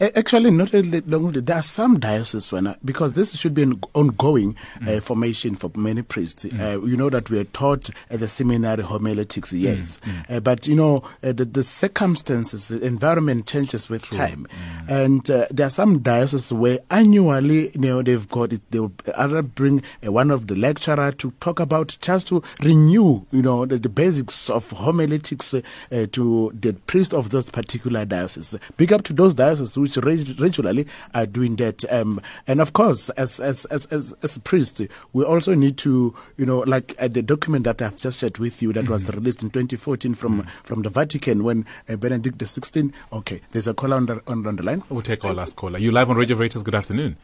A- 0.00 0.18
Actually, 0.18 0.50
not 0.50 0.74
only 0.74 1.00
long. 1.02 1.32
There 1.32 1.56
are 1.56 1.62
some 1.62 1.98
dioceses 2.00 2.50
when 2.52 2.74
because 2.84 3.12
this 3.14 3.36
should 3.36 3.54
be 3.54 3.62
an 3.62 3.80
ongoing 3.94 4.56
uh, 4.86 5.00
formation 5.00 5.54
for 5.56 5.70
many 5.76 6.02
priests. 6.02 6.44
Uh, 6.44 6.80
you 6.84 6.96
know 6.96 7.10
that 7.10 7.30
we 7.30 7.38
are 7.38 7.44
taught 7.44 7.90
at 8.10 8.20
the 8.20 8.28
seminary 8.28 8.82
homiletics, 8.82 9.52
yes, 9.52 10.00
Uh, 10.28 10.40
but 10.40 10.66
you 10.66 10.74
know 10.74 11.02
uh, 11.22 11.32
the, 11.32 11.44
the 11.44 11.62
circumstances, 11.62 12.68
the 12.68 12.80
environment 12.84 13.46
changes 13.46 13.88
with 13.88 14.08
time, 14.10 14.46
and 14.88 15.30
uh, 15.30 15.46
there 15.50 15.66
are 15.66 15.70
some 15.70 15.98
dioceses 16.00 16.52
where 16.52 16.78
annually, 16.90 17.70
you 17.74 17.80
know, 17.80 18.02
they've 18.02 18.28
got 18.28 18.52
it. 18.52 18.60
They'll 18.70 18.92
either 19.16 19.42
bring 19.42 19.82
uh, 20.06 20.10
one 20.12 20.30
of 20.30 20.46
the 20.46 20.54
lecturer 20.56 21.12
to 21.12 21.30
talk 21.40 21.60
about 21.60 21.96
just 22.00 22.28
to 22.28 22.42
renew, 22.62 23.22
you 23.30 23.42
know, 23.42 23.66
the, 23.66 23.78
the 23.78 23.88
basics 23.88 24.48
of 24.50 24.68
homiletics 24.70 25.54
to 25.90 26.52
the 26.60 26.72
priest 26.86 27.12
of 27.14 27.30
those 27.30 27.50
particular 27.50 28.04
dioceses. 28.04 28.58
Big 28.76 28.92
up 28.92 29.02
to 29.04 29.12
those 29.12 29.34
dioceses 29.34 29.59
which 29.76 29.96
reg- 29.98 30.38
regularly 30.40 30.86
are 31.14 31.26
doing 31.26 31.56
that. 31.56 31.84
Um, 31.92 32.20
and 32.46 32.60
of 32.60 32.72
course, 32.72 33.10
as 33.10 33.40
as 33.40 33.64
as 33.66 33.86
as, 33.86 34.14
as 34.22 34.36
a 34.36 34.40
priest, 34.40 34.82
we 35.12 35.24
also 35.24 35.54
need 35.54 35.76
to, 35.78 36.14
you 36.36 36.46
know, 36.46 36.60
like 36.60 36.94
uh, 36.98 37.08
the 37.08 37.22
document 37.22 37.64
that 37.64 37.82
I've 37.82 37.96
just 37.96 38.20
shared 38.20 38.38
with 38.38 38.62
you 38.62 38.72
that 38.72 38.88
was 38.88 39.08
released 39.10 39.42
in 39.42 39.50
2014 39.50 40.14
from 40.14 40.46
from 40.64 40.82
the 40.82 40.90
Vatican 40.90 41.44
when 41.44 41.66
uh, 41.88 41.96
Benedict 41.96 42.38
XVI. 42.38 42.92
Okay, 43.12 43.40
there's 43.52 43.66
a 43.66 43.74
caller 43.74 43.96
on 43.96 44.06
the 44.06 44.22
on, 44.26 44.46
on 44.46 44.56
the 44.56 44.62
line. 44.62 44.82
We'll 44.88 45.02
take 45.02 45.24
our 45.24 45.34
last 45.34 45.56
caller. 45.56 45.78
You 45.78 45.92
live 45.92 46.10
on 46.10 46.16
Radio 46.16 46.36
Veritas. 46.36 46.62
Good 46.62 46.74
afternoon. 46.74 47.16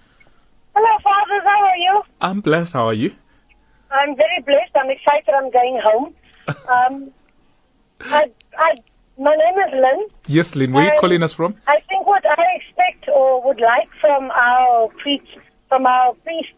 Hello, 0.74 0.98
fathers. 1.02 1.42
How 1.44 1.64
are 1.64 1.76
you? 1.76 2.02
I'm 2.20 2.40
blessed. 2.40 2.72
How 2.74 2.86
are 2.86 2.94
you? 2.94 3.14
I'm 3.90 4.16
very 4.16 4.42
blessed. 4.44 4.72
I'm 4.74 4.90
excited. 4.90 5.34
I'm 5.34 5.50
going 5.50 5.80
home. 5.82 6.14
Um, 6.68 7.10
I, 8.02 8.30
I, 8.56 8.76
my 9.18 9.34
name 9.34 9.58
is 9.66 9.72
Lynn. 9.72 10.06
Yes, 10.26 10.54
Lynn. 10.56 10.72
Where 10.72 10.88
are 10.88 10.94
you 10.94 11.00
calling 11.00 11.22
us 11.22 11.34
from? 11.34 11.56
I 11.66 11.80
think 11.88 12.06
what 12.06 12.24
I 12.26 12.44
expect 12.56 13.08
or 13.08 13.42
would 13.44 13.60
like 13.60 13.88
from 14.00 14.30
our 14.30 14.88
preach, 14.98 15.26
from 15.68 15.86
our 15.86 16.14
priest 16.24 16.52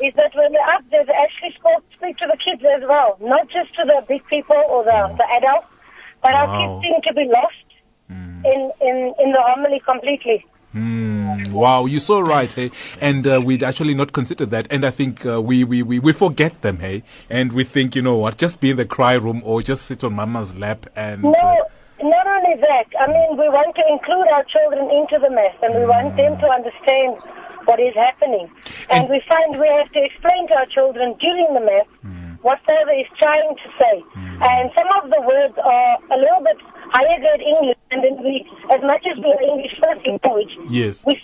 is 0.00 0.12
that 0.14 0.34
when 0.34 0.52
they're 0.52 0.70
up 0.74 0.82
there, 0.90 1.04
they 1.04 1.12
actually 1.12 1.54
speak 1.94 2.16
to 2.18 2.26
the 2.26 2.36
kids 2.44 2.62
as 2.76 2.82
well, 2.88 3.16
not 3.20 3.48
just 3.48 3.74
to 3.76 3.84
the 3.84 4.04
big 4.08 4.24
people 4.26 4.56
or 4.68 4.84
the, 4.84 5.14
the 5.16 5.24
adults, 5.36 5.66
but 6.22 6.34
our 6.34 6.46
kids 6.58 6.84
seem 6.84 7.00
to 7.02 7.14
be 7.14 7.30
lost 7.32 7.54
in, 8.44 8.72
in, 8.80 9.14
in 9.20 9.32
the 9.32 9.38
homily 9.40 9.80
completely. 9.80 10.44
Mm, 10.74 11.50
wow, 11.50 11.86
you're 11.86 12.00
so 12.00 12.18
right, 12.20 12.52
hey. 12.52 12.70
And 13.00 13.26
uh, 13.26 13.40
we'd 13.44 13.62
actually 13.62 13.94
not 13.94 14.12
consider 14.12 14.46
that. 14.46 14.66
And 14.70 14.84
I 14.84 14.90
think 14.90 15.24
uh, 15.24 15.40
we, 15.40 15.64
we, 15.64 15.82
we, 15.82 15.98
we 15.98 16.12
forget 16.12 16.62
them, 16.62 16.78
hey. 16.78 17.04
And 17.30 17.52
we 17.52 17.62
think, 17.62 17.94
you 17.94 18.02
know 18.02 18.16
what, 18.16 18.38
just 18.38 18.58
be 18.58 18.70
in 18.70 18.76
the 18.78 18.84
cry 18.84 19.12
room 19.14 19.42
or 19.44 19.62
just 19.62 19.84
sit 19.86 20.02
on 20.02 20.14
mama's 20.14 20.56
lap 20.56 20.86
and. 20.96 21.22
No, 21.22 21.32
Uh, 21.32 21.54
not 22.02 22.26
only 22.26 22.60
that. 22.60 22.88
I 22.98 23.06
mean, 23.06 23.38
we 23.38 23.48
want 23.48 23.74
to 23.76 23.84
include 23.86 24.28
our 24.34 24.44
children 24.44 24.90
into 24.90 25.18
the 25.22 25.30
mass, 25.30 25.54
and 25.62 25.74
we 25.74 25.86
want 25.86 26.16
them 26.16 26.38
to 26.38 26.46
understand 26.50 27.18
what 27.64 27.78
is 27.78 27.94
happening. 27.94 28.50
And, 28.90 29.06
And- 29.06 29.10
we 29.10 29.22
find 29.28 29.58
we 29.58 29.68
have 29.68 29.90
to 29.92 30.00
explain 30.02 30.48
to 30.48 30.54
our 30.54 30.66
children 30.66 31.14
during 31.18 31.54
the 31.54 31.62
mass 31.62 31.86
mm. 32.04 32.38
what 32.42 32.58
Father 32.66 32.92
is 32.98 33.06
trying 33.18 33.54
to 33.54 33.68
say. 33.78 33.96
Mm. 34.18 34.42
And 34.42 34.64
some 34.74 34.90
of 34.98 35.10
the 35.10 35.20
words 35.22 35.56
are 35.62 35.92
a 36.10 36.18
little 36.18 36.42
bit 36.42 36.58
higher 36.90 37.18
grade 37.18 37.42
English, 37.46 37.78
and 37.90 38.02
then 38.02 38.16
we, 38.22 38.46
as 38.70 38.82
much 38.82 39.06
as 39.06 39.16
we 39.18 39.30
are 39.30 39.42
English 39.42 39.74
first 39.78 40.02
language, 40.06 40.52
yes. 40.68 41.04
we 41.06 41.20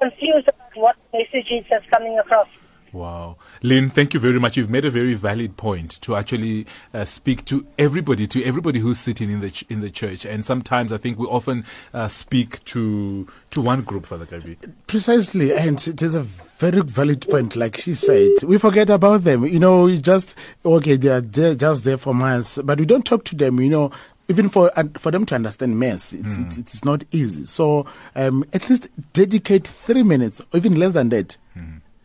confused 0.00 0.48
about 0.48 0.72
what 0.76 0.96
message 1.12 1.48
is 1.50 1.64
that's 1.70 1.86
coming 1.90 2.18
across. 2.18 2.48
Wow. 2.92 3.36
Lynn, 3.62 3.90
thank 3.90 4.14
you 4.14 4.20
very 4.20 4.40
much. 4.40 4.56
You've 4.56 4.70
made 4.70 4.84
a 4.86 4.90
very 4.90 5.12
valid 5.14 5.56
point 5.58 6.00
to 6.00 6.16
actually 6.16 6.66
uh, 6.94 7.04
speak 7.04 7.44
to 7.46 7.66
everybody, 7.78 8.26
to 8.28 8.42
everybody 8.42 8.80
who's 8.80 8.98
sitting 8.98 9.30
in 9.30 9.40
the 9.40 9.50
ch- 9.50 9.64
in 9.68 9.80
the 9.80 9.90
church. 9.90 10.24
And 10.24 10.42
sometimes 10.44 10.92
I 10.92 10.96
think 10.96 11.18
we 11.18 11.26
often 11.26 11.64
uh, 11.92 12.08
speak 12.08 12.64
to 12.66 13.26
to 13.50 13.60
one 13.60 13.82
group, 13.82 14.06
Father 14.06 14.24
Kavi. 14.24 14.56
Precisely, 14.86 15.52
and 15.54 15.86
it 15.86 16.00
is 16.00 16.14
a 16.14 16.22
very 16.22 16.80
valid 16.80 17.28
point. 17.28 17.54
Like 17.54 17.76
she 17.78 17.92
said, 17.92 18.30
we 18.44 18.56
forget 18.56 18.88
about 18.88 19.24
them. 19.24 19.44
You 19.46 19.58
know, 19.58 19.84
we 19.84 19.98
just 19.98 20.34
okay, 20.64 20.96
they 20.96 21.08
are 21.08 21.20
there, 21.20 21.54
just 21.54 21.84
there 21.84 21.98
for 21.98 22.14
mass, 22.14 22.58
but 22.64 22.78
we 22.80 22.86
don't 22.86 23.04
talk 23.04 23.24
to 23.24 23.36
them. 23.36 23.60
You 23.60 23.68
know, 23.68 23.90
even 24.28 24.48
for 24.48 24.70
uh, 24.74 24.84
for 24.96 25.10
them 25.10 25.26
to 25.26 25.34
understand 25.34 25.78
mass, 25.78 26.14
it's 26.14 26.38
it's, 26.38 26.56
it's 26.56 26.84
not 26.84 27.04
easy. 27.10 27.44
So, 27.44 27.84
um, 28.16 28.42
at 28.54 28.70
least 28.70 28.88
dedicate 29.12 29.68
three 29.68 30.02
minutes, 30.02 30.40
or 30.40 30.56
even 30.56 30.76
less 30.76 30.94
than 30.94 31.10
that, 31.10 31.36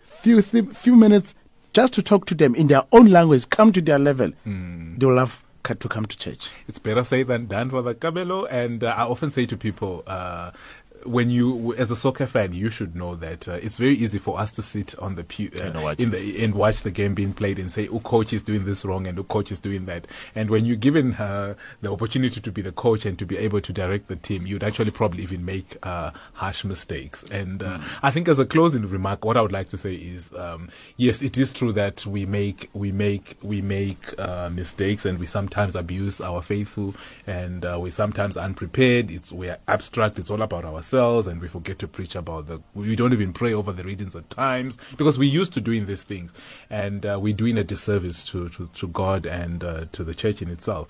few 0.03 0.41
th- 0.41 0.69
few 0.75 0.95
minutes, 0.97 1.33
just 1.75 1.93
to 1.93 2.01
talk 2.01 2.25
to 2.27 2.35
them 2.35 2.55
in 2.55 2.67
their 2.67 2.83
own 2.91 3.07
language. 3.11 3.49
Come 3.49 3.71
to 3.73 3.81
their 3.81 3.99
level. 3.99 4.31
They 4.45 5.05
will 5.05 5.15
love 5.15 5.43
ca- 5.63 5.73
to 5.75 5.87
come 5.89 6.05
to 6.05 6.17
church. 6.17 6.49
It's 6.69 6.79
better 6.79 7.03
said 7.03 7.27
than 7.27 7.47
done, 7.47 7.69
Father 7.69 7.93
Kabelo. 7.93 8.47
And 8.49 8.81
uh, 8.83 8.95
I 8.97 9.03
often 9.03 9.29
say 9.29 9.45
to 9.45 9.57
people, 9.57 10.03
uh, 10.07 10.51
when 11.05 11.29
you, 11.29 11.73
as 11.75 11.91
a 11.91 11.95
soccer 11.95 12.25
fan, 12.25 12.53
you 12.53 12.69
should 12.69 12.95
know 12.95 13.15
that 13.15 13.47
uh, 13.47 13.53
it's 13.53 13.77
very 13.77 13.95
easy 13.95 14.17
for 14.17 14.39
us 14.39 14.51
to 14.53 14.63
sit 14.63 14.97
on 14.99 15.15
the 15.15 15.23
pew 15.23 15.51
uh, 15.59 15.63
And 15.63 15.83
watch 15.83 15.99
in 15.99 16.11
the, 16.11 16.43
and 16.43 16.55
watch 16.55 16.81
the 16.81 16.91
game 16.91 17.13
being 17.13 17.33
played 17.33 17.59
and 17.59 17.71
say, 17.71 17.87
"Oh, 17.87 17.99
coach 17.99 18.33
is 18.33 18.43
doing 18.43 18.65
this 18.65 18.83
wrong," 18.83 19.07
and 19.07 19.17
"Oh, 19.19 19.23
coach 19.23 19.51
is 19.51 19.59
doing 19.59 19.85
that." 19.85 20.07
And 20.33 20.49
when 20.49 20.65
you're 20.65 20.75
given 20.75 21.13
uh, 21.13 21.55
the 21.81 21.91
opportunity 21.91 22.41
to 22.41 22.51
be 22.51 22.61
the 22.61 22.71
coach 22.71 23.05
and 23.05 23.17
to 23.19 23.25
be 23.25 23.37
able 23.37 23.61
to 23.61 23.73
direct 23.73 24.07
the 24.07 24.15
team, 24.15 24.47
you'd 24.47 24.63
actually 24.63 24.91
probably 24.91 25.23
even 25.23 25.45
make 25.45 25.77
uh, 25.83 26.11
harsh 26.33 26.63
mistakes. 26.63 27.23
And 27.31 27.61
uh, 27.61 27.79
I 28.01 28.11
think, 28.11 28.27
as 28.27 28.39
a 28.39 28.45
closing 28.45 28.87
remark, 28.87 29.23
what 29.23 29.37
I 29.37 29.41
would 29.41 29.51
like 29.51 29.69
to 29.69 29.77
say 29.77 29.93
is, 29.93 30.33
um, 30.33 30.69
yes, 30.97 31.21
it 31.21 31.37
is 31.37 31.53
true 31.53 31.71
that 31.73 32.05
we 32.05 32.25
make 32.25 32.69
we 32.73 32.91
make 32.91 33.37
we 33.41 33.61
make 33.61 34.17
uh, 34.19 34.49
mistakes 34.49 35.05
and 35.05 35.19
we 35.19 35.27
sometimes 35.27 35.75
abuse 35.75 36.19
our 36.19 36.41
faithful 36.41 36.95
and 37.27 37.63
uh, 37.65 37.77
we 37.79 37.91
sometimes 37.91 38.37
unprepared. 38.37 39.11
It's 39.11 39.31
we 39.31 39.49
are 39.49 39.59
abstract. 39.67 40.17
It's 40.17 40.31
all 40.31 40.41
about 40.41 40.65
ourselves 40.65 40.94
and 40.97 41.41
we 41.41 41.47
forget 41.47 41.79
to 41.79 41.87
preach 41.87 42.15
about 42.15 42.47
the. 42.47 42.61
We 42.73 42.95
don't 42.95 43.13
even 43.13 43.33
pray 43.33 43.53
over 43.53 43.71
the 43.71 43.83
readings 43.83 44.15
at 44.15 44.29
times 44.29 44.77
because 44.97 45.17
we're 45.17 45.29
used 45.29 45.53
to 45.53 45.61
doing 45.61 45.85
these 45.85 46.03
things 46.03 46.33
and 46.69 47.05
uh, 47.05 47.19
we're 47.21 47.33
doing 47.33 47.57
a 47.57 47.63
disservice 47.63 48.25
to 48.25 48.49
to, 48.49 48.69
to 48.73 48.87
God 48.87 49.25
and 49.25 49.63
uh, 49.63 49.85
to 49.91 50.03
the 50.03 50.13
church 50.13 50.41
in 50.41 50.49
itself. 50.49 50.87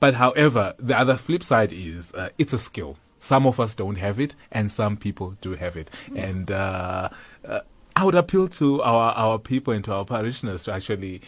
But 0.00 0.14
however, 0.14 0.74
the 0.78 0.96
other 0.96 1.16
flip 1.16 1.42
side 1.42 1.72
is 1.72 2.12
uh, 2.14 2.30
it's 2.38 2.52
a 2.52 2.58
skill. 2.58 2.96
Some 3.18 3.46
of 3.46 3.58
us 3.58 3.74
don't 3.74 3.96
have 3.96 4.20
it, 4.20 4.34
and 4.52 4.70
some 4.70 4.96
people 4.96 5.36
do 5.40 5.56
have 5.56 5.76
it. 5.76 5.90
And 6.14 6.50
uh, 6.50 7.08
uh, 7.44 7.60
I 7.96 8.04
would 8.04 8.14
appeal 8.14 8.46
to 8.48 8.80
our, 8.82 9.12
our 9.14 9.38
people 9.40 9.74
and 9.74 9.84
to 9.86 9.92
our 9.92 10.04
parishioners 10.04 10.62
to 10.64 10.72
actually 10.72 11.20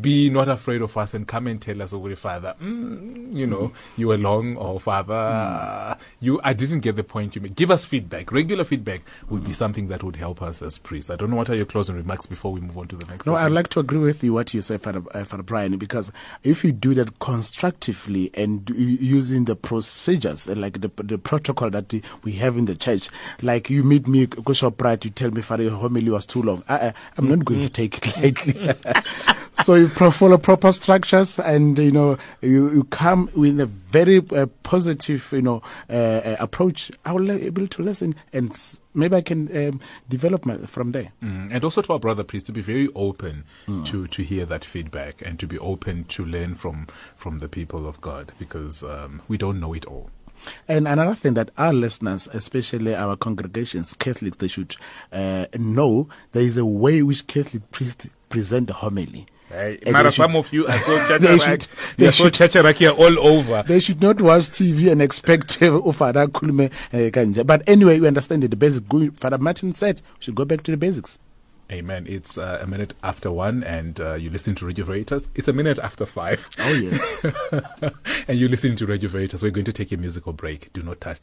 be 0.00 0.30
not 0.30 0.48
afraid 0.48 0.82
of 0.82 0.96
us 0.96 1.14
and 1.14 1.26
come 1.26 1.46
and 1.46 1.60
tell 1.60 1.80
us, 1.82 1.92
oh, 1.92 2.14
Father, 2.14 2.54
mm, 2.60 3.34
you 3.34 3.46
know, 3.46 3.72
you 3.96 4.08
were 4.08 4.16
long, 4.16 4.56
or 4.56 4.80
Father, 4.80 5.96
you, 6.20 6.40
I 6.42 6.52
didn't 6.52 6.80
get 6.80 6.96
the 6.96 7.04
point 7.04 7.34
you 7.34 7.40
made. 7.40 7.54
Give 7.54 7.70
us 7.70 7.84
feedback. 7.84 8.32
Regular 8.32 8.64
feedback 8.64 9.02
would 9.28 9.44
be 9.44 9.52
something 9.52 9.88
that 9.88 10.02
would 10.02 10.16
help 10.16 10.42
us 10.42 10.62
as 10.62 10.78
priests. 10.78 11.10
I 11.10 11.16
don't 11.16 11.30
know 11.30 11.36
what 11.36 11.50
are 11.50 11.54
your 11.54 11.66
closing 11.66 11.96
remarks 11.96 12.26
before 12.26 12.52
we 12.52 12.60
move 12.60 12.76
on 12.78 12.88
to 12.88 12.96
the 12.96 13.06
next. 13.06 13.26
No, 13.26 13.32
topic? 13.32 13.46
I'd 13.46 13.52
like 13.52 13.68
to 13.68 13.80
agree 13.80 13.98
with 13.98 14.24
you 14.24 14.32
what 14.32 14.52
you 14.52 14.62
said, 14.62 14.82
Father, 14.82 15.02
uh, 15.12 15.24
Father 15.24 15.42
Brian, 15.42 15.76
because 15.78 16.10
if 16.42 16.64
you 16.64 16.72
do 16.72 16.94
that 16.94 17.18
constructively 17.20 18.30
and 18.34 18.68
using 18.70 19.44
the 19.44 19.56
procedures, 19.56 20.48
uh, 20.48 20.54
like 20.54 20.80
the, 20.80 20.90
the 20.96 21.18
protocol 21.18 21.70
that 21.70 21.94
we 22.22 22.32
have 22.32 22.56
in 22.56 22.64
the 22.64 22.74
church, 22.74 23.08
like 23.42 23.70
you 23.70 23.84
meet 23.84 24.08
me, 24.08 24.26
Bishop 24.26 24.76
Bright, 24.76 25.04
you 25.04 25.10
tell 25.10 25.30
me, 25.30 25.42
Father, 25.42 25.64
your 25.64 25.72
homily 25.72 26.10
was 26.10 26.26
too 26.26 26.42
long. 26.42 26.64
I, 26.68 26.88
I, 26.88 26.94
I'm 27.16 27.28
not 27.28 27.44
going 27.44 27.60
to 27.60 27.68
take 27.68 27.98
it 27.98 28.16
lightly. 28.16 28.70
so 29.64 29.74
you 29.74 29.88
pro- 29.88 30.10
follow 30.10 30.36
proper 30.38 30.70
structures 30.72 31.38
and, 31.38 31.78
you 31.78 31.90
know, 31.90 32.18
you, 32.42 32.70
you 32.70 32.84
come 32.84 33.30
with 33.34 33.58
a 33.60 33.66
very 33.66 34.18
uh, 34.30 34.46
positive, 34.62 35.26
you 35.32 35.42
know, 35.42 35.62
uh, 35.88 35.92
uh, 35.92 36.36
approach. 36.38 36.90
I 37.04 37.12
will 37.12 37.26
be 37.26 37.46
able 37.46 37.66
to 37.68 37.82
listen 37.82 38.14
and 38.32 38.50
s- 38.50 38.78
maybe 38.92 39.16
I 39.16 39.22
can 39.22 39.48
um, 39.68 39.80
develop 40.08 40.44
my, 40.44 40.58
from 40.58 40.92
there. 40.92 41.12
Mm, 41.22 41.50
and 41.52 41.64
also 41.64 41.80
to 41.82 41.92
our 41.94 41.98
brother 41.98 42.24
priests 42.24 42.46
to 42.46 42.52
be 42.52 42.60
very 42.60 42.88
open 42.94 43.44
to 43.84 44.06
to 44.06 44.22
hear 44.22 44.44
that 44.46 44.64
feedback 44.64 45.22
and 45.22 45.38
to 45.40 45.46
be 45.46 45.58
open 45.58 46.04
to 46.04 46.24
learn 46.24 46.54
from 46.54 46.86
from 47.16 47.38
the 47.38 47.48
people 47.48 47.86
of 47.88 48.00
God 48.00 48.32
because 48.38 48.84
um, 48.84 49.22
we 49.28 49.36
don't 49.38 49.58
know 49.60 49.72
it 49.74 49.84
all. 49.86 50.10
And 50.68 50.86
another 50.86 51.14
thing 51.14 51.34
that 51.34 51.50
our 51.56 51.72
listeners, 51.72 52.28
especially 52.34 52.94
our 52.94 53.16
congregations, 53.16 53.94
Catholics, 53.94 54.36
they 54.36 54.48
should 54.48 54.76
uh, 55.10 55.46
know 55.56 56.06
there 56.32 56.42
is 56.42 56.58
a 56.58 56.66
way 56.66 57.02
which 57.02 57.26
Catholic 57.26 57.70
priests 57.70 58.06
present 58.28 58.66
the 58.66 58.74
homily. 58.74 59.26
They 59.50 59.78
Mara, 59.90 60.10
some 60.10 60.36
of 60.36 60.52
you 60.52 60.66
are 60.66 60.78
so 60.80 60.96
They 61.18 61.36
chacharak, 61.36 61.40
should- 61.44 61.62
you 61.62 61.96
they 61.96 62.06
are 62.06 62.12
so 62.12 62.30
chacharak 62.30 62.74
here 62.76 62.90
all 62.90 63.18
over. 63.18 63.62
They 63.66 63.80
should 63.80 64.00
not 64.02 64.20
watch 64.20 64.44
TV 64.44 64.90
and 64.90 65.00
expect 65.02 65.58
uh, 65.62 65.80
Kulme 65.80 66.70
uh. 66.92 67.42
But 67.44 67.62
anyway, 67.68 68.00
we 68.00 68.06
understand 68.08 68.42
that 68.42 68.48
the 68.48 68.56
basic. 68.56 68.84
Father 69.16 69.38
Martin 69.38 69.72
said 69.72 70.02
we 70.18 70.22
should 70.24 70.34
go 70.34 70.44
back 70.44 70.62
to 70.64 70.70
the 70.70 70.76
basics. 70.76 71.18
Amen. 71.72 72.04
It's 72.06 72.36
uh, 72.36 72.58
a 72.60 72.66
minute 72.66 72.92
after 73.02 73.32
one, 73.32 73.64
and 73.64 73.98
uh, 73.98 74.14
you 74.14 74.28
listen 74.28 74.54
to 74.56 74.66
Radio 74.66 74.84
Veritas. 74.84 75.30
It's 75.34 75.48
a 75.48 75.52
minute 75.52 75.78
after 75.78 76.04
five, 76.04 76.48
Oh 76.58 76.72
yes. 76.74 77.24
and 78.28 78.38
you 78.38 78.48
listen 78.48 78.76
to 78.76 78.86
Radio 78.86 79.08
Veritas. 79.08 79.42
We're 79.42 79.50
going 79.50 79.64
to 79.64 79.72
take 79.72 79.90
a 79.90 79.96
musical 79.96 80.34
break. 80.34 80.70
Do 80.74 80.82
not 80.82 81.00
touch 81.00 81.20